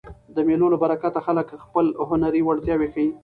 [0.35, 3.09] د مېلو له برکته خلک خپلي هنري وړتیاوي ښيي.